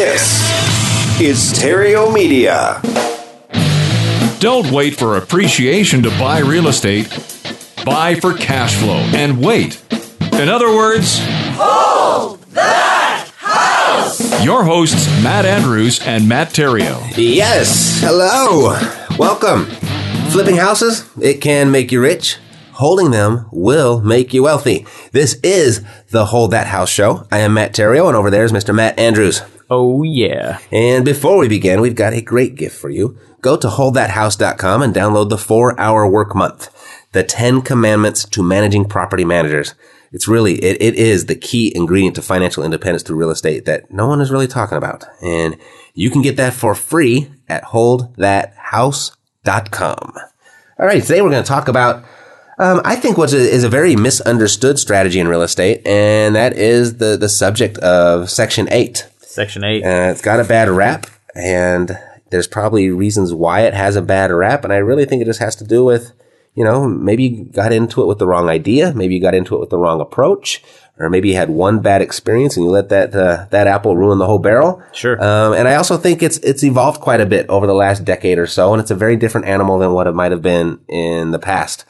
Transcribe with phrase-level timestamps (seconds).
[0.00, 2.80] This is Theriault Media.
[4.40, 7.10] Don't wait for appreciation to buy real estate.
[7.84, 9.82] Buy for cash flow and wait.
[10.32, 14.42] In other words, hold that house.
[14.42, 17.12] Your hosts, Matt Andrews and Matt Theriault.
[17.18, 18.00] Yes.
[18.00, 18.78] Hello.
[19.18, 19.66] Welcome.
[20.30, 22.38] Flipping houses, it can make you rich.
[22.72, 24.86] Holding them will make you wealthy.
[25.12, 27.26] This is the Hold That House show.
[27.30, 28.74] I am Matt Theriault, and over there is Mr.
[28.74, 29.42] Matt Andrews.
[29.70, 30.58] Oh, yeah.
[30.72, 33.16] And before we begin, we've got a great gift for you.
[33.40, 36.68] Go to holdthathouse.com and download the four hour work month,
[37.12, 39.76] the 10 commandments to managing property managers.
[40.10, 43.92] It's really, it, it is the key ingredient to financial independence through real estate that
[43.92, 45.04] no one is really talking about.
[45.22, 45.56] And
[45.94, 50.14] you can get that for free at holdthathouse.com.
[50.80, 51.00] All right.
[51.00, 52.04] Today we're going to talk about
[52.58, 56.98] um, I think what is a very misunderstood strategy in real estate, and that is
[56.98, 59.09] the the subject of Section Eight.
[59.30, 59.84] Section Eight.
[59.84, 61.96] Uh, it's got a bad rap, and
[62.30, 65.40] there's probably reasons why it has a bad rap, and I really think it just
[65.40, 66.12] has to do with,
[66.54, 69.54] you know, maybe you got into it with the wrong idea, maybe you got into
[69.54, 70.64] it with the wrong approach,
[70.98, 74.18] or maybe you had one bad experience and you let that uh, that apple ruin
[74.18, 74.82] the whole barrel.
[74.92, 75.14] Sure.
[75.22, 78.38] Um, and I also think it's it's evolved quite a bit over the last decade
[78.38, 81.30] or so, and it's a very different animal than what it might have been in
[81.30, 81.84] the past.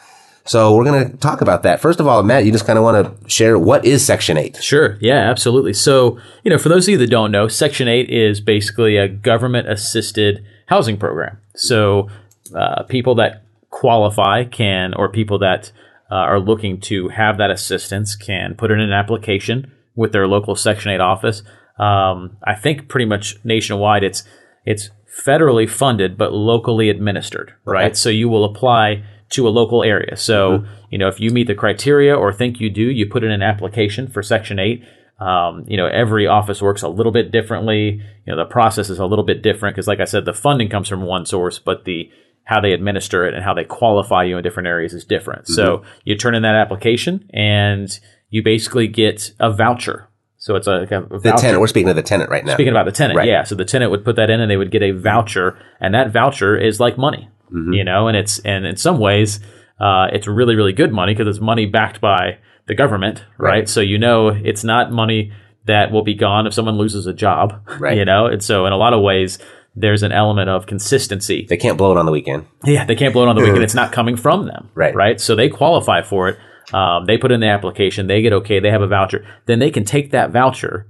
[0.51, 1.79] So we're going to talk about that.
[1.79, 4.61] First of all, Matt, you just kind of want to share what is Section 8?
[4.61, 4.99] Sure.
[5.01, 5.73] Yeah, absolutely.
[5.73, 9.07] So, you know, for those of you that don't know, Section 8 is basically a
[9.07, 11.39] government assisted housing program.
[11.55, 12.09] So,
[12.53, 15.71] uh, people that qualify can, or people that
[16.11, 20.57] uh, are looking to have that assistance can put in an application with their local
[20.57, 21.45] Section 8 office.
[21.79, 24.25] Um, I think pretty much nationwide it's,
[24.67, 27.93] it's federally funded, but locally administered, right?
[27.93, 27.95] Okay.
[27.95, 30.17] So you will apply to a local area.
[30.17, 30.73] So, mm-hmm.
[30.91, 33.43] you know, if you meet the criteria or think you do, you put in an
[33.43, 34.85] application for Section 8.
[35.21, 38.03] Um, you know, every office works a little bit differently.
[38.27, 40.69] You know, the process is a little bit different because, like I said, the funding
[40.69, 42.11] comes from one source, but the
[42.45, 45.45] how they administer it and how they qualify you in different areas is different.
[45.45, 45.55] Mm-hmm.
[45.55, 47.89] So you turn in that application and
[48.31, 50.09] you basically get a voucher.
[50.39, 51.61] So it's a, like a the tenant.
[51.61, 52.55] We're speaking of the tenant right now.
[52.55, 53.29] Speaking about the tenant, right.
[53.29, 53.45] yeah.
[53.45, 56.13] So the tenant would put that in, and they would get a voucher, and that
[56.13, 57.73] voucher is like money mm-hmm.
[57.73, 59.41] you know, and it's and in some ways,
[59.79, 63.51] uh, it's really really good money because it's money backed by the government, right?
[63.51, 63.69] right?
[63.69, 65.33] So you know, it's not money
[65.67, 67.97] that will be gone if someone loses a job, right?
[67.97, 69.39] You know, and so in a lot of ways.
[69.77, 71.47] There's an element of consistency.
[71.49, 72.45] They can't blow it on the weekend.
[72.65, 73.63] Yeah, they can't blow it on the weekend.
[73.63, 74.69] It's not coming from them.
[74.75, 74.93] Right.
[74.93, 75.21] Right.
[75.21, 76.39] So they qualify for it.
[76.73, 78.07] Um, they put in the application.
[78.07, 78.61] They get okay.
[78.61, 79.25] They have a voucher.
[79.47, 80.89] Then they can take that voucher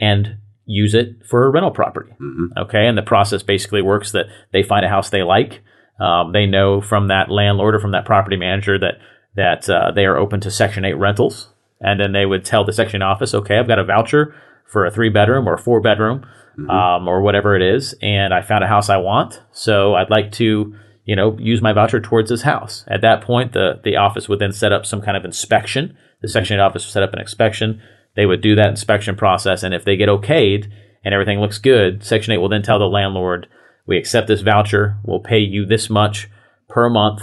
[0.00, 2.12] and use it for a rental property.
[2.12, 2.58] Mm-hmm.
[2.58, 2.86] Okay.
[2.86, 5.62] And the process basically works that they find a house they like.
[6.00, 8.94] Um, they know from that landlord or from that property manager that
[9.34, 11.48] that uh, they are open to Section 8 rentals.
[11.82, 14.34] And then they would tell the section office, okay, I've got a voucher
[14.66, 16.24] for a three bedroom or a four bedroom
[16.58, 16.70] mm-hmm.
[16.70, 17.94] um, or whatever it is.
[18.00, 19.42] And I found a house I want.
[19.50, 22.84] So I'd like to, you know, use my voucher towards this house.
[22.86, 25.96] At that point, the, the office would then set up some kind of inspection.
[26.22, 27.82] The Section 8 office would set up an inspection.
[28.14, 29.64] They would do that inspection process.
[29.64, 30.70] And if they get okayed
[31.04, 33.48] and everything looks good, Section 8 will then tell the landlord,
[33.86, 34.98] we accept this voucher.
[35.04, 36.28] We'll pay you this much
[36.68, 37.22] per month.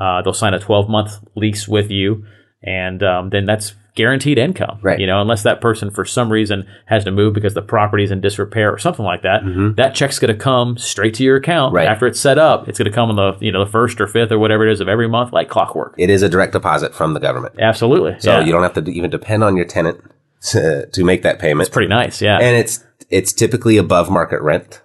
[0.00, 2.24] Uh, they'll sign a 12 month lease with you.
[2.62, 4.78] And um, then that's guaranteed income.
[4.80, 5.00] Right.
[5.00, 8.20] You know, unless that person for some reason has to move because the property's in
[8.20, 9.74] disrepair or something like that, mm-hmm.
[9.74, 11.88] that check's going to come straight to your account right.
[11.88, 12.68] after it's set up.
[12.68, 14.72] It's going to come on the you know the first or fifth or whatever it
[14.72, 15.96] is of every month, like clockwork.
[15.98, 17.56] It is a direct deposit from the government.
[17.58, 18.16] Absolutely.
[18.20, 18.44] So yeah.
[18.44, 20.00] you don't have to even depend on your tenant
[20.50, 21.66] to, to make that payment.
[21.66, 22.22] It's pretty nice.
[22.22, 22.38] Yeah.
[22.38, 24.80] And it's it's typically above market rent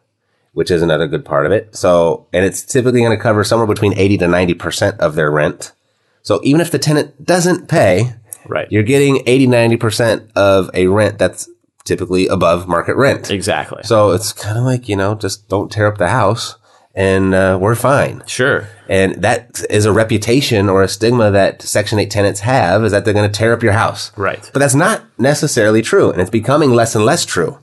[0.54, 1.76] which is another good part of it.
[1.76, 5.74] So, and it's typically going to cover somewhere between 80 to 90% of their rent.
[6.22, 8.14] So even if the tenant doesn't pay,
[8.48, 8.72] right.
[8.72, 11.50] you're getting 80, 90% of a rent that's
[11.84, 13.30] typically above market rent.
[13.30, 13.84] Exactly.
[13.84, 16.56] So it's kind of like, you know, just don't tear up the house
[16.96, 18.24] and uh, we're fine.
[18.28, 18.68] Sure.
[18.88, 23.04] And that is a reputation or a stigma that Section 8 tenants have is that
[23.04, 24.12] they're going to tear up your house.
[24.16, 24.50] Right.
[24.54, 26.12] But that's not necessarily true.
[26.12, 27.60] And it's becoming less and less true.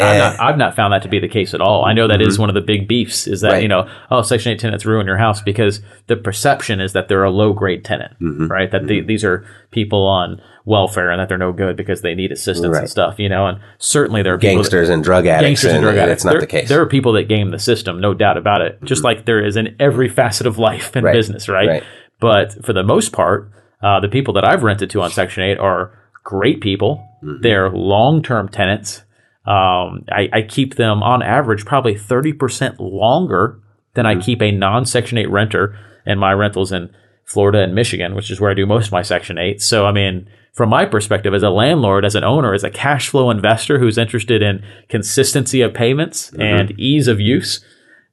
[0.00, 1.84] I've not, I've not, found that to be the case at all.
[1.84, 2.28] I know that mm-hmm.
[2.28, 3.62] is one of the big beefs is that, right.
[3.62, 7.22] you know, oh, Section 8 tenants ruin your house because the perception is that they're
[7.22, 8.48] a low grade tenant, mm-hmm.
[8.48, 8.70] right?
[8.72, 9.06] That mm-hmm.
[9.06, 12.80] these are people on welfare and that they're no good because they need assistance right.
[12.80, 15.62] and stuff, you know, and certainly there are gangsters that, and drug addicts.
[15.62, 16.20] Gangsters and, and drug addicts.
[16.20, 16.68] It's not there, the case.
[16.68, 19.06] There are people that game the system, no doubt about it, just mm-hmm.
[19.06, 21.12] like there is in every facet of life and right.
[21.12, 21.68] business, right?
[21.68, 21.82] right?
[22.18, 25.58] But for the most part, uh, the people that I've rented to on Section 8
[25.58, 27.08] are great people.
[27.22, 27.42] Mm-hmm.
[27.42, 29.04] They're long term tenants
[29.46, 33.60] um, I, I, keep them on average probably 30% longer
[33.92, 34.18] than mm-hmm.
[34.18, 36.88] I keep a non Section 8 renter and my rentals in
[37.26, 39.60] Florida and Michigan, which is where I do most of my Section 8.
[39.60, 43.08] So, I mean, from my perspective as a landlord, as an owner, as a cash
[43.08, 46.40] flow investor who's interested in consistency of payments mm-hmm.
[46.40, 47.62] and ease of use,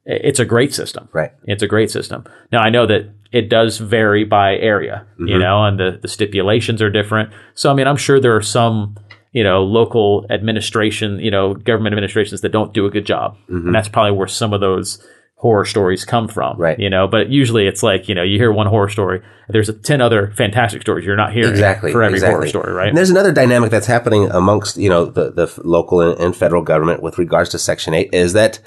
[0.04, 1.08] it's a great system.
[1.12, 1.30] Right.
[1.44, 2.24] It's a great system.
[2.50, 5.28] Now, I know that it does vary by area, mm-hmm.
[5.28, 7.32] you know, and the, the stipulations are different.
[7.54, 8.96] So, I mean, I'm sure there are some
[9.32, 13.36] you know, local administration, you know, government administrations that don't do a good job.
[13.48, 13.66] Mm-hmm.
[13.66, 15.04] And that's probably where some of those
[15.36, 16.56] horror stories come from.
[16.56, 16.78] Right.
[16.78, 19.72] You know, but usually it's like, you know, you hear one horror story, there's a
[19.72, 22.34] 10 other fantastic stories you're not hearing exactly, for every exactly.
[22.34, 22.88] horror story, right?
[22.88, 26.62] And there's another dynamic that's happening amongst, you know, the, the local and, and federal
[26.62, 28.60] government with regards to Section 8 is that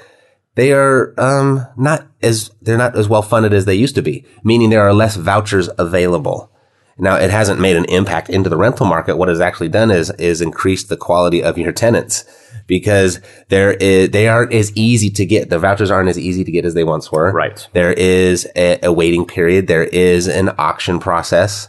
[0.56, 4.26] they are um, not as they're not as well funded as they used to be,
[4.42, 6.50] meaning there are less vouchers available.
[6.98, 9.16] Now, it hasn't made an impact into the rental market.
[9.16, 12.24] What it's actually done is, is increased the quality of your tenants
[12.66, 15.50] because there is, they aren't as easy to get.
[15.50, 17.32] The vouchers aren't as easy to get as they once were.
[17.32, 17.68] Right.
[17.74, 19.66] There is a, a waiting period.
[19.66, 21.68] There is an auction process.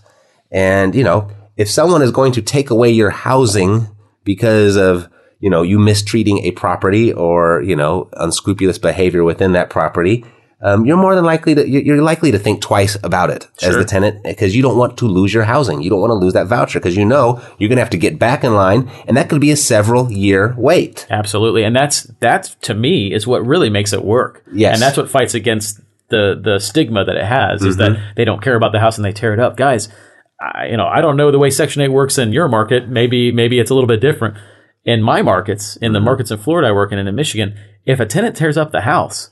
[0.49, 3.89] And, you know, if someone is going to take away your housing
[4.23, 5.09] because of,
[5.39, 10.23] you know, you mistreating a property or, you know, unscrupulous behavior within that property,
[10.59, 13.69] um, you're more than likely to you're likely to think twice about it sure.
[13.69, 15.83] as the tenant because you don't want to lose your housing.
[15.83, 17.97] You don't want to lose that voucher because you know you're going to have to
[17.97, 21.05] get back in line, and that could be a several year wait.
[21.11, 24.43] Absolutely, and that's that to me is what really makes it work.
[24.51, 27.69] Yes, and that's what fights against the the stigma that it has mm-hmm.
[27.69, 28.11] is that mm-hmm.
[28.15, 29.89] they don't care about the house and they tear it up, guys.
[30.41, 32.89] I, you know, I don't know the way Section Eight works in your market.
[32.89, 34.37] Maybe maybe it's a little bit different.
[34.85, 36.05] In my markets, in the mm-hmm.
[36.05, 38.81] markets in Florida I work in and in Michigan, if a tenant tears up the
[38.81, 39.29] house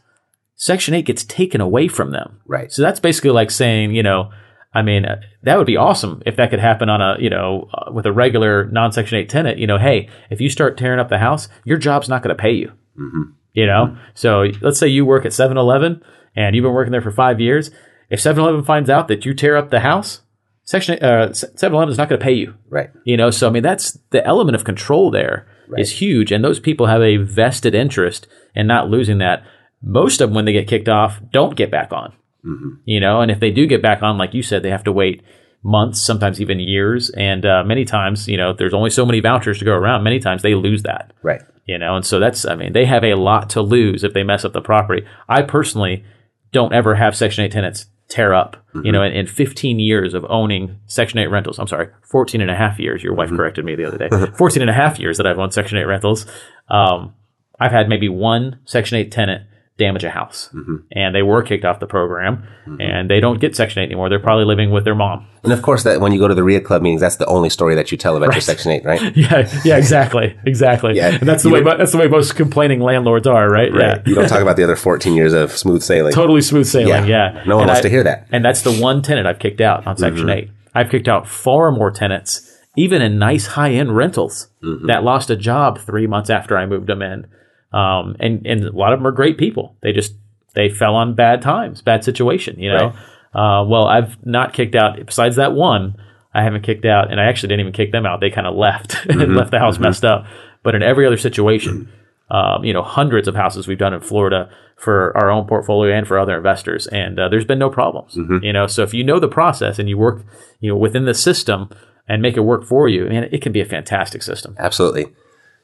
[0.56, 2.40] Section 8 gets taken away from them.
[2.46, 2.72] Right.
[2.72, 4.32] So that's basically like saying, you know,
[4.74, 7.70] I mean, uh, that would be awesome if that could happen on a, you know,
[7.74, 9.58] uh, with a regular non Section 8 tenant.
[9.58, 12.42] You know, hey, if you start tearing up the house, your job's not going to
[12.42, 12.72] pay you.
[13.00, 13.32] Mm-hmm.
[13.54, 13.88] You know?
[13.88, 14.02] Mm-hmm.
[14.14, 16.04] So let's say you work at 7 Eleven
[16.36, 17.72] and you've been working there for five years.
[18.10, 20.22] If 7 Eleven finds out that you tear up the house,
[20.64, 22.56] Section uh, 7 Eleven is not going to pay you.
[22.70, 22.90] Right.
[23.06, 25.80] You know, so I mean, that's the element of control there right.
[25.80, 26.32] is huge.
[26.32, 29.44] And those people have a vested interest in not losing that
[29.86, 32.12] most of them, when they get kicked off, don't get back on.
[32.44, 32.70] Mm-hmm.
[32.86, 34.92] You know, and if they do get back on, like you said, they have to
[34.92, 35.22] wait
[35.64, 37.10] months, sometimes even years.
[37.12, 40.04] And uh, many times, you know, there's only so many vouchers to go around.
[40.04, 41.14] Many times they lose that.
[41.24, 41.42] Right.
[41.66, 44.24] You know, and so that's, I mean, they have a lot to lose if they
[44.24, 45.06] mess up the property.
[45.28, 46.04] I personally
[46.52, 48.58] don't ever have Section 8 tenants tear up.
[48.70, 48.86] Mm-hmm.
[48.86, 52.52] You know, in, in, 15 years of owning Section 8 rentals, I'm sorry, 14 and
[52.52, 53.38] a half years, your wife mm-hmm.
[53.38, 55.86] corrected me the other day, 14 and a half years that I've owned Section 8
[55.86, 56.28] rentals,
[56.70, 57.16] um,
[57.60, 60.50] I've had maybe one Section 8 tenant damage a house.
[60.54, 60.76] Mm-hmm.
[60.92, 62.80] And they were kicked off the program mm-hmm.
[62.80, 64.10] and they don't get Section 8 anymore.
[64.10, 65.28] They're probably living with their mom.
[65.44, 67.50] And of course, that when you go to the REIA Club meetings, that's the only
[67.50, 68.36] story that you tell about right.
[68.36, 69.02] your Section 8, right?
[69.18, 70.36] yeah, yeah, exactly.
[70.46, 70.96] Exactly.
[70.96, 71.18] yeah.
[71.20, 73.72] And that's the way that's the way most complaining landlords are, right?
[73.72, 73.98] right.
[73.98, 74.04] Yeah.
[74.06, 76.14] You don't talk about the other 14 years of smooth sailing.
[76.14, 77.34] Totally smooth sailing, yeah.
[77.34, 77.44] yeah.
[77.46, 78.28] No one and wants I, to hear that.
[78.32, 80.50] And that's the one tenant I've kicked out on Section mm-hmm.
[80.50, 80.52] 8.
[80.74, 84.88] I've kicked out far more tenants even in nice high-end rentals mm-hmm.
[84.88, 87.28] that lost a job 3 months after I moved them in.
[87.72, 89.76] Um, and, and a lot of them are great people.
[89.82, 90.14] They just
[90.54, 92.94] they fell on bad times, bad situation, you know.
[93.34, 93.62] Right.
[93.62, 94.98] Uh, well, I've not kicked out.
[95.06, 95.96] Besides that one,
[96.34, 98.22] I haven't kicked out, and I actually didn't even kick them out.
[98.22, 99.22] They kind of left mm-hmm.
[99.22, 99.84] and left the house mm-hmm.
[99.84, 100.26] messed up.
[100.64, 101.92] But in every other situation,
[102.32, 106.08] um, you know, hundreds of houses we've done in Florida for our own portfolio and
[106.08, 108.16] for other investors, and uh, there's been no problems.
[108.16, 108.44] Mm-hmm.
[108.44, 110.26] You know, so if you know the process and you work,
[110.60, 111.70] you know, within the system
[112.08, 114.56] and make it work for you, man, it can be a fantastic system.
[114.60, 115.08] Absolutely.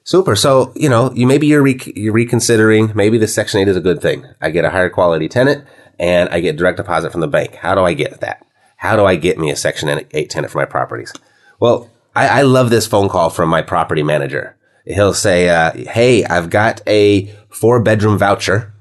[0.03, 0.35] Super.
[0.35, 3.81] So, you know, you maybe you're, re- you're reconsidering, maybe the Section 8 is a
[3.81, 4.25] good thing.
[4.41, 5.65] I get a higher quality tenant
[5.99, 7.55] and I get direct deposit from the bank.
[7.55, 8.45] How do I get that?
[8.77, 11.13] How do I get me a Section 8 tenant for my properties?
[11.59, 14.57] Well, I, I love this phone call from my property manager.
[14.85, 18.73] He'll say, uh, Hey, I've got a four bedroom voucher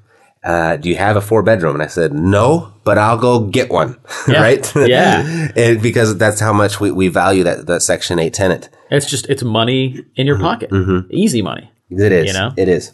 [0.43, 1.75] uh, do you have a four bedroom?
[1.75, 3.97] And I said, no, but I'll go get one.
[4.27, 4.41] Yeah.
[4.41, 4.75] right?
[4.75, 5.51] Yeah.
[5.55, 8.69] and because that's how much we, we value that, that Section 8 tenant.
[8.89, 10.71] It's just it's money in your pocket,
[11.11, 12.27] easy money, It is.
[12.27, 12.51] You know?
[12.57, 12.91] It is.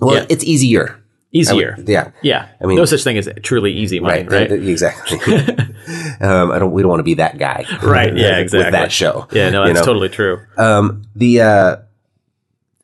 [0.00, 0.26] Well, Yeah.
[0.28, 1.00] it's easier.
[1.32, 1.76] easier.
[1.86, 2.10] Yeah.
[2.22, 4.30] Yeah, I mean- no such thing as truly easy money, Right.
[4.30, 4.48] right?
[4.48, 5.18] th- th- Exactly.
[6.20, 7.64] um, I don't, we don't want to be that guy.
[7.82, 8.70] Right, yeah, With exactly.
[8.72, 9.26] that show.
[9.32, 9.86] Yeah, no, you that's know?
[9.92, 10.40] totally true.
[10.56, 11.76] Um, the, uh,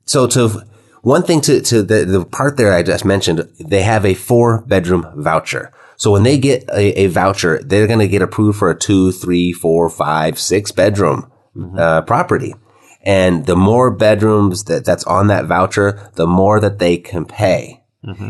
[0.06, 0.66] so to,
[1.02, 4.62] one thing to, to the, the part there I just mentioned, they have a four
[4.62, 5.72] bedroom voucher.
[5.96, 9.12] So when they get a, a voucher, they're going to get approved for a two,
[9.12, 11.30] three, four, five, six bedroom,
[11.78, 12.54] uh, property.
[13.02, 17.82] And the more bedrooms that, that's on that voucher, the more that they can pay.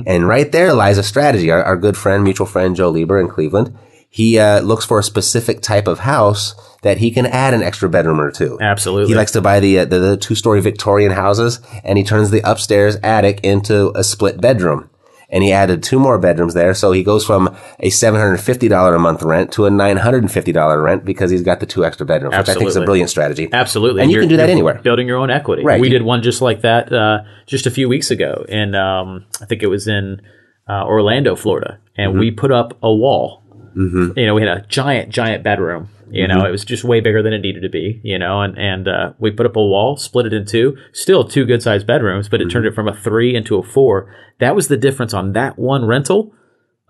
[0.06, 1.50] And right there lies a strategy.
[1.50, 3.76] Our, our good friend, mutual friend Joe Lieber in Cleveland,
[4.12, 7.88] he uh, looks for a specific type of house that he can add an extra
[7.88, 8.58] bedroom or two.
[8.60, 9.08] Absolutely.
[9.08, 12.30] He likes to buy the uh, the, the two story Victorian houses, and he turns
[12.30, 14.90] the upstairs attic into a split bedroom.
[15.32, 18.66] And he added two more bedrooms there, so he goes from a seven hundred fifty
[18.66, 21.60] dollar a month rent to a nine hundred and fifty dollar rent because he's got
[21.60, 23.48] the two extra bedrooms, which I think is a brilliant strategy.
[23.52, 24.80] Absolutely, and you You're- can do that anywhere.
[24.82, 25.62] Building your own equity.
[25.62, 25.80] Right.
[25.80, 29.44] We did one just like that uh, just a few weeks ago, and um, I
[29.44, 30.20] think it was in
[30.68, 32.18] uh, Orlando, Florida, and Mm-hmm.
[32.18, 33.39] we put up a wall.
[33.76, 34.18] Mm-hmm.
[34.18, 35.88] You know, we had a giant, giant bedroom.
[36.10, 36.38] You Mm-hmm.
[36.38, 38.00] know, it was just way bigger than it needed to be.
[38.02, 41.22] You know, and and uh, we put up a wall, split it in two, still
[41.24, 42.72] two good sized bedrooms, but it turned Mm-hmm.
[42.72, 44.12] it from a three into a four.
[44.40, 46.34] That was the difference on that one rental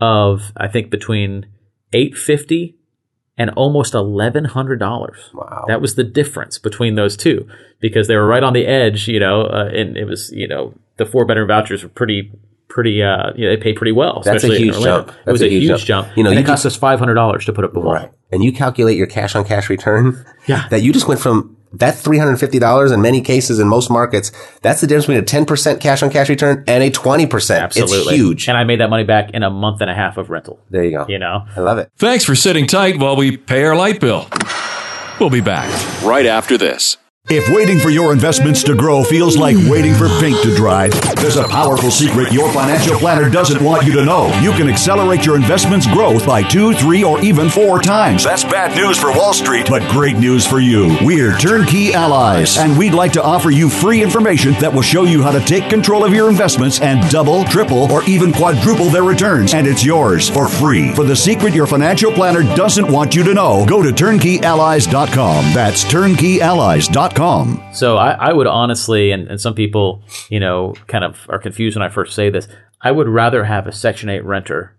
[0.01, 1.47] of I think between
[1.93, 2.77] eight fifty
[3.37, 5.31] and almost eleven hundred dollars.
[5.35, 5.65] Wow.
[5.69, 7.47] That was the difference between those two
[7.81, 10.75] because they were right on the edge, you know, uh, and it was, you know,
[10.97, 12.31] the four bedroom vouchers were pretty,
[12.71, 14.23] pretty, uh, you know, they pay pretty well.
[14.25, 15.13] That's a huge Orlando.
[15.13, 15.19] jump.
[15.27, 16.09] It was That's a, huge jump.
[16.17, 17.93] You know, and you it cost us five hundred dollars to put up the wall.
[17.95, 18.11] Right.
[18.33, 20.25] And you calculate your cash on cash return.
[20.47, 20.67] Yeah.
[20.71, 24.33] That you just went from that $350 in many cases in most markets.
[24.63, 27.61] That's the difference between a 10% cash on cash return and a 20%.
[27.61, 28.49] Absolutely, It's huge.
[28.49, 30.59] And I made that money back in a month and a half of rental.
[30.71, 31.07] there you go.
[31.09, 31.91] You know, I love it.
[31.99, 34.27] Thanks for sitting tight while we pay our light bill.
[35.21, 35.69] We'll be back
[36.03, 36.97] right after this.
[37.33, 41.37] If waiting for your investments to grow feels like waiting for paint to dry, there's
[41.37, 44.37] a powerful secret your financial planner doesn't want you to know.
[44.41, 48.25] You can accelerate your investments' growth by two, three, or even four times.
[48.25, 50.97] That's bad news for Wall Street, but great news for you.
[51.03, 55.23] We're Turnkey Allies, and we'd like to offer you free information that will show you
[55.23, 59.55] how to take control of your investments and double, triple, or even quadruple their returns.
[59.55, 60.93] And it's yours for free.
[60.97, 65.55] For the secret your financial planner doesn't want you to know, go to turnkeyallies.com.
[65.55, 67.20] That's turnkeyallies.com.
[67.73, 71.77] So I, I would honestly, and, and some people, you know, kind of are confused
[71.77, 72.49] when I first say this.
[72.81, 74.77] I would rather have a Section 8 renter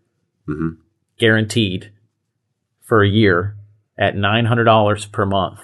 [0.47, 0.81] mm-hmm.
[1.19, 1.91] guaranteed
[2.81, 3.55] for a year
[3.97, 5.59] at $900 per month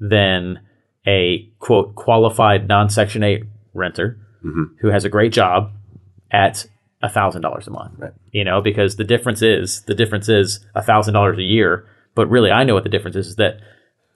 [0.00, 0.60] than
[1.06, 4.74] a quote qualified non Section 8 renter mm-hmm.
[4.80, 5.72] who has a great job
[6.30, 6.66] at
[7.02, 8.00] $1,000 a month.
[8.30, 11.86] You know, because the difference is the difference is $1,000 a year.
[12.14, 13.60] But really, I know what the difference is, is that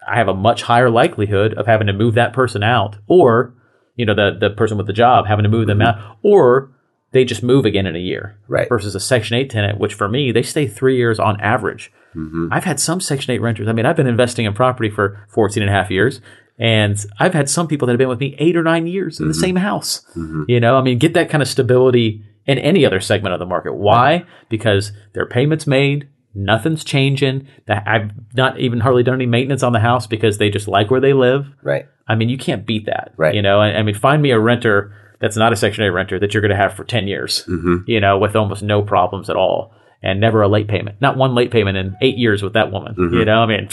[0.06, 3.54] I have a much higher likelihood of having to move that person out or,
[3.96, 5.98] you know, the, the person with the job having to move them mm-hmm.
[5.98, 6.72] out or
[7.12, 8.38] they just move again in a year.
[8.48, 8.68] Right.
[8.68, 11.92] Versus a Section 8 tenant, which for me, they stay three years on average.
[12.14, 12.48] Mm-hmm.
[12.50, 13.68] I've had some Section 8 renters.
[13.68, 16.20] I mean, I've been investing in property for 14 and a half years.
[16.58, 19.28] And I've had some people that have been with me eight or nine years in
[19.28, 19.40] the mm-hmm.
[19.40, 20.06] same house.
[20.48, 23.46] You know, I mean, get that kind of stability in any other segment of the
[23.46, 23.74] market.
[23.74, 24.24] Why?
[24.48, 27.48] Because their payments made, nothing's changing.
[27.68, 31.00] I've not even hardly done any maintenance on the house because they just like where
[31.00, 31.46] they live.
[31.62, 31.86] Right.
[32.06, 33.12] I mean, you can't beat that.
[33.16, 33.34] Right.
[33.34, 36.18] You know, I, I mean, find me a renter that's not a Section 8 renter
[36.20, 37.78] that you're going to have for 10 years, Mm-hmm.
[37.90, 41.00] you know, with almost no problems at all and never a late payment.
[41.00, 42.94] Not one late payment in eight years with that woman.
[42.98, 43.68] You know, I mean,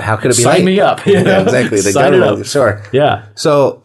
[0.00, 0.64] How could it be Sign late?
[0.64, 1.80] me up, you Yeah, exactly.
[1.80, 2.46] The Sign government- up.
[2.46, 2.82] Sure.
[2.92, 3.26] yeah.
[3.36, 3.84] So,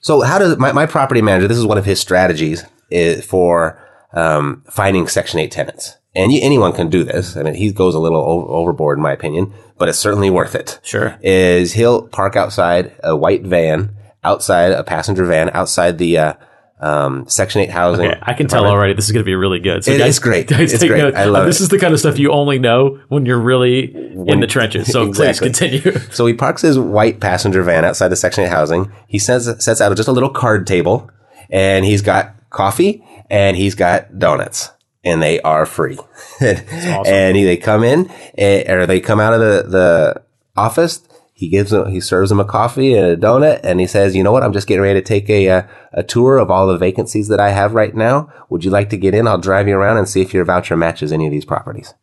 [0.00, 1.46] so how does my, my property manager?
[1.48, 3.78] This is one of his strategies is for
[4.14, 7.36] um, finding Section Eight tenants, and you, anyone can do this.
[7.36, 10.54] I mean, he goes a little over, overboard in my opinion, but it's certainly worth
[10.54, 10.80] it.
[10.82, 11.18] Sure.
[11.22, 13.94] Is he'll park outside a white van,
[14.24, 16.32] outside a passenger van, outside the uh,
[16.80, 18.06] um, Section Eight housing.
[18.06, 19.84] Okay, I can tell already this is going to be really good.
[19.84, 20.46] So It guys, is great.
[20.48, 20.98] Guys, It's great.
[20.98, 21.14] note.
[21.14, 21.46] I love it.
[21.46, 21.64] This it.
[21.64, 24.90] is the kind of stuff you only know when you're really in the trenches.
[24.92, 25.48] So Exactly.
[25.50, 25.98] please continue.
[26.12, 28.92] So he parks his white passenger van outside the Section 8 housing.
[29.06, 31.10] He sets, sets out just a little card table
[31.50, 34.70] and he's got coffee and he's got donuts
[35.06, 35.98] and they are free.
[36.40, 40.22] And he, they come in eh, or they come out of the, the
[40.56, 41.00] office.
[41.32, 44.22] He gives them, he serves them a coffee and a donut and he says, you
[44.22, 44.42] know what?
[44.42, 47.40] I'm just getting ready to take a, uh, a tour of all the vacancies that
[47.40, 48.30] I have right now.
[48.48, 49.26] Would you like to get in?
[49.26, 51.94] I'll drive you around and see if your voucher matches any of these properties.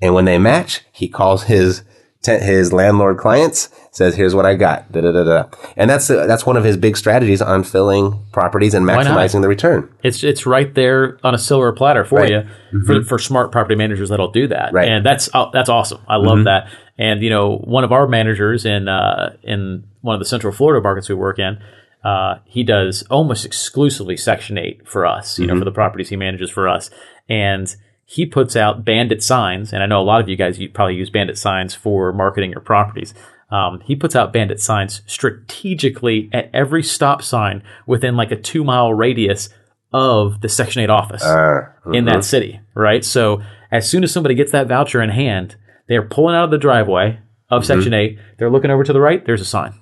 [0.00, 1.82] And when they match, he calls his
[2.24, 3.68] his landlord clients.
[3.90, 5.44] Says, "Here's what I got." Da, da, da, da.
[5.76, 9.48] And that's uh, that's one of his big strategies on filling properties and maximizing the
[9.48, 9.92] return.
[10.02, 12.30] It's it's right there on a silver platter for Right.
[12.30, 14.72] you for, for smart property managers that'll do that.
[14.72, 14.88] Right.
[14.88, 16.00] And that's uh, that's awesome.
[16.08, 16.68] I love that.
[16.98, 20.82] And you know, one of our managers in uh, in one of the Central Florida
[20.82, 21.58] markets we work in,
[22.04, 25.38] uh, he does almost exclusively Section Eight for us.
[25.38, 26.88] You know, for the properties he manages for us,
[27.28, 29.72] and he puts out bandit signs.
[29.72, 32.50] And I know a lot of you guys you probably use bandit signs for marketing
[32.50, 33.14] your properties.
[33.50, 38.64] Um, he puts out bandit signs strategically at every stop sign within like a two
[38.64, 39.50] mile radius
[39.92, 42.22] of the Section 8 office ah, in that uh-huh.
[42.22, 43.04] city, right?
[43.04, 45.56] So as soon as somebody gets that voucher in hand,
[45.86, 47.66] they're pulling out of the driveway of mm-hmm.
[47.66, 48.18] Section 8.
[48.38, 49.74] They're looking over to the right, there's a sign.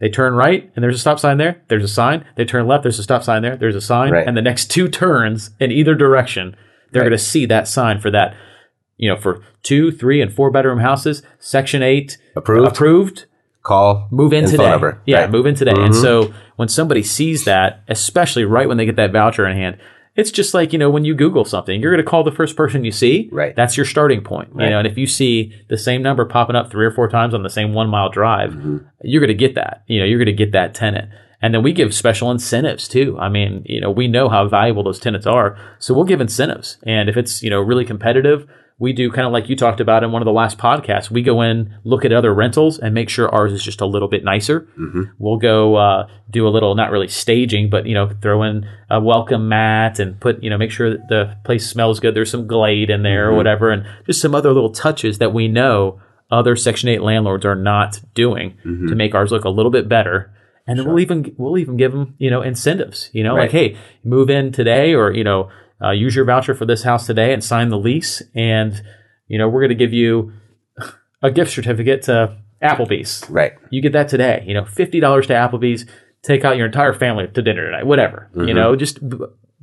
[0.00, 2.24] They turn right and there's a stop sign there, there's a sign.
[2.34, 4.10] They turn left, there's a stop sign there, there's a sign.
[4.10, 4.26] Right.
[4.26, 6.56] And the next two turns in either direction,
[6.92, 7.08] they're Right.
[7.08, 8.34] going to see that sign for that,
[8.96, 12.68] you know, for two, three, and four bedroom houses, Section 8 Approved.
[12.72, 13.24] approved
[13.62, 14.80] Call, move in today.
[15.06, 15.30] Yeah, Right.
[15.30, 15.74] move in today.
[15.76, 19.76] And so when somebody sees that, especially right when they get that voucher in hand,
[20.16, 22.54] it's just like, you know, when you Google something, you're going to call the first
[22.56, 23.28] person you see.
[23.32, 23.54] Right.
[23.56, 24.50] That's your starting point.
[24.58, 27.32] You know, and if you see the same number popping up three or four times
[27.34, 28.76] on the same one mile drive, Mm-hmm.
[29.04, 29.84] you're going to get that.
[29.86, 31.08] You know, you're going to get that tenant.
[31.42, 33.18] And then we give special incentives too.
[33.18, 35.58] I mean, you know, we know how valuable those tenants are.
[35.80, 36.78] So we'll give incentives.
[36.84, 40.02] And if it's, you know, really competitive, we do kind of like you talked about
[40.02, 41.10] in one of the last podcasts.
[41.10, 44.08] We go in, look at other rentals, and make sure ours is just a little
[44.08, 44.62] bit nicer.
[44.76, 45.02] Mm-hmm.
[45.18, 49.00] We'll go uh, do a little, not really staging, but you know, throw in a
[49.00, 52.14] welcome mat and put, you know, make sure that the place smells good.
[52.14, 53.36] There's some Glade in there or mm-hmm.
[53.36, 57.54] whatever, and just some other little touches that we know other Section Eight landlords are
[57.54, 58.88] not doing mm-hmm.
[58.88, 60.32] to make ours look a little bit better.
[60.66, 63.10] And then we'll even we'll even give them you know incentives.
[63.12, 65.50] You know, like hey, move in today, or you know,
[65.82, 68.80] uh, use your voucher for this house today and sign the lease, and
[69.32, 70.32] you know, we're going to give you
[71.22, 73.24] a gift certificate to Applebee's.
[73.30, 73.54] Right.
[73.70, 74.44] You get that today.
[74.46, 75.86] You know, fifty dollars to Applebee's.
[76.22, 77.86] Take out your entire family to dinner tonight.
[77.86, 78.30] Whatever.
[78.30, 78.48] Mm-hmm.
[78.48, 79.00] You know, just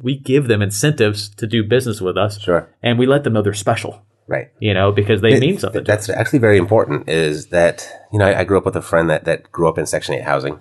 [0.02, 2.40] we give them incentives to do business with us.
[2.42, 2.70] Sure.
[2.82, 4.02] And we let them know they're special.
[4.28, 4.52] Right.
[4.60, 5.84] You know, because they mean something.
[5.84, 7.08] That's actually very important.
[7.10, 9.78] Is that you know I, I grew up with a friend that that grew up
[9.78, 10.60] in Section Eight housing,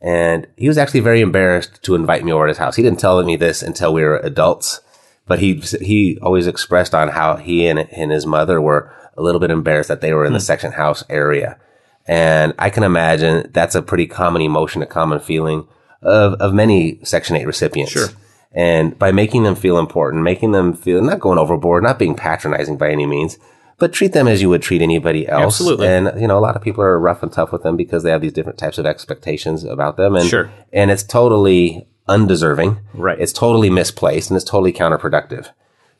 [0.00, 2.76] and he was actually very embarrassed to invite me over to his house.
[2.76, 4.80] He didn't tell me this until we were adults,
[5.26, 9.40] but he he always expressed on how he and and his mother were a little
[9.40, 10.44] bit embarrassed that they were in the hmm.
[10.44, 11.58] section house area,
[12.06, 15.66] and I can imagine that's a pretty common emotion, a common feeling
[16.02, 17.92] of of many Section Eight recipients.
[17.92, 18.08] Sure.
[18.52, 22.78] And by making them feel important, making them feel not going overboard, not being patronizing
[22.78, 23.38] by any means,
[23.78, 25.54] but treat them as you would treat anybody else.
[25.60, 25.88] Absolutely.
[25.88, 28.10] And you know, a lot of people are rough and tough with them because they
[28.10, 30.14] have these different types of expectations about them.
[30.16, 30.50] And Sure.
[30.72, 32.78] and it's totally undeserving.
[32.94, 33.20] Right.
[33.20, 35.48] It's totally misplaced and it's totally counterproductive.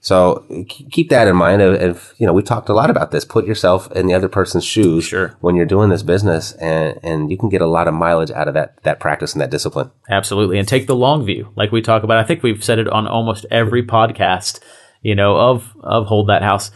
[0.00, 1.60] So keep that in mind.
[1.60, 3.24] If, you know, we talked a lot about this.
[3.24, 5.36] Put yourself in the other person's shoes Sure.
[5.40, 8.46] when you're doing this business, and and you can get a lot of mileage out
[8.46, 9.90] of that that practice and that discipline.
[10.08, 10.56] Absolutely.
[10.56, 12.18] And take the long view, like we talk about.
[12.18, 14.60] I think we've said it on almost every podcast,
[15.02, 16.70] you know, of of Hold That House.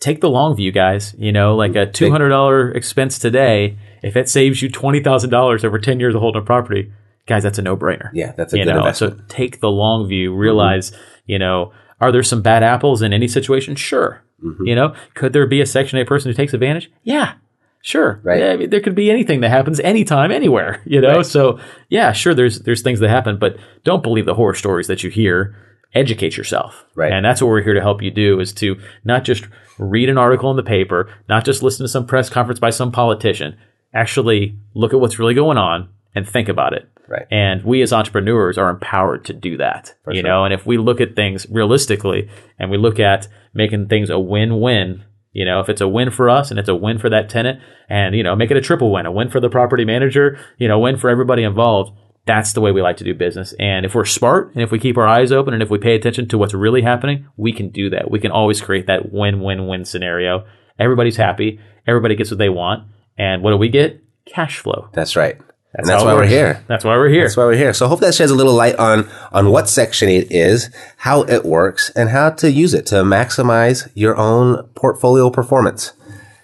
[0.00, 1.14] Take the long view, guys.
[1.18, 5.30] You know, like a two hundred dollar expense today, if it saves you twenty thousand
[5.30, 6.92] dollars over ten years of holding a property,
[7.26, 8.10] guys, that's a no brainer.
[8.12, 9.18] Yeah, that's a you good know, investment.
[9.18, 10.34] so take the long view.
[10.34, 10.92] Realize,
[11.26, 13.76] you know, are there some bad apples in any situation?
[13.76, 14.22] Sure.
[14.42, 14.66] Mm-hmm.
[14.66, 16.90] You know, could there be a Section Eight person who takes advantage?
[17.02, 17.34] Yeah.
[17.80, 18.18] Sure.
[18.22, 18.40] Right.
[18.40, 20.80] Yeah, I mean, there could be anything that happens anytime, anywhere.
[20.86, 21.26] You know, Right.
[21.26, 22.34] so yeah, sure.
[22.34, 25.54] There's there's things that happen, but don't believe the horror stories that you hear.
[25.94, 27.12] Educate yourself, Right.
[27.12, 29.46] And that's what we're here to help you do: is to not just
[29.78, 32.92] read an article in the paper, not just listen to some press conference by some
[32.92, 33.56] politician.
[33.92, 36.88] Actually, look at what's really going on and think about it.
[37.08, 37.26] Right.
[37.30, 39.94] And we as entrepreneurs are empowered to do that.
[40.10, 42.28] you know, and if we look at things realistically
[42.58, 46.30] and we look at making things a win-win, you know, if it's a win for
[46.30, 48.92] us and it's a win for that tenant and, you know, make it a triple
[48.92, 51.92] win, a win for the property manager, you know, win for everybody involved.
[52.26, 53.54] That's the way we like to do business.
[53.58, 55.94] And if we're smart and if we keep our eyes open and if we pay
[55.94, 58.10] attention to what's really happening, we can do that.
[58.10, 60.46] We can always create that win-win-win scenario.
[60.78, 61.60] Everybody's happy.
[61.86, 62.84] Everybody gets what they want.
[63.18, 64.02] And what do we get?
[64.24, 64.88] Cash flow.
[64.92, 65.36] That's right.
[65.74, 66.64] and that's why we're here.
[66.66, 67.24] That's why we're here.
[67.24, 67.74] That's why we're here.
[67.74, 71.22] So I hope that sheds a little light on on what Section 8 is, how
[71.24, 75.92] it works, and how to use it to maximize your own portfolio performance.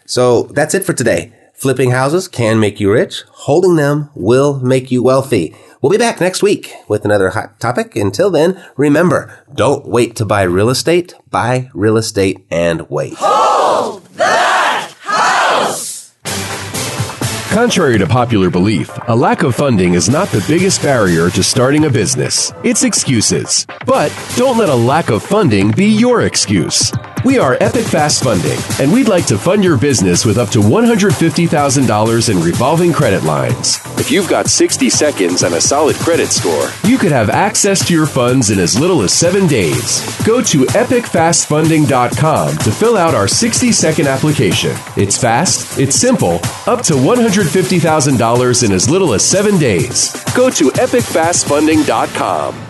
[0.05, 1.33] So that's it for today.
[1.61, 3.23] Flipping houses can make you rich.
[3.33, 5.55] Holding them will make you wealthy.
[5.83, 7.94] We'll be back next week with another hot topic.
[7.94, 11.12] Until then, remember, don't wait to buy real estate.
[11.29, 13.12] Buy real estate and wait.
[13.18, 16.14] Hold that house!
[17.51, 21.85] Contrary to popular belief, a lack of funding is not the biggest barrier to starting
[21.85, 22.55] a business.
[22.64, 23.66] It's excuses.
[23.85, 26.90] But don't let a lack of funding be your excuse.
[27.22, 30.61] We are Epic Fast Funding, and we'd like to fund your business with up to
[30.61, 33.78] $150,000 in revolving credit lines.
[33.98, 37.92] If you've got 60 seconds and a solid credit score, you could have access to
[37.92, 40.00] your funds in as little as seven days.
[40.24, 44.74] Go to epicfastfunding.com to fill out our 60 second application.
[44.96, 50.12] It's fast, it's simple, up to $150,000 in as little as seven days.
[50.35, 52.69] Go to epicfastfunding.com.